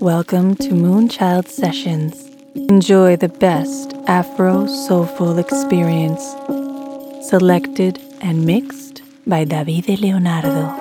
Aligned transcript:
Welcome 0.00 0.54
to 0.54 0.70
Moonchild 0.70 1.46
Sessions. 1.48 2.24
Enjoy 2.54 3.16
the 3.16 3.28
best 3.28 3.92
Afro 4.06 4.66
soulful 4.66 5.36
experience. 5.36 6.22
Selected 7.28 8.00
and 8.22 8.46
mixed 8.46 9.02
by 9.26 9.44
Davide 9.44 10.00
Leonardo. 10.00 10.79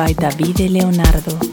by 0.00 0.14
Davide 0.14 0.70
Leonardo. 0.70 1.49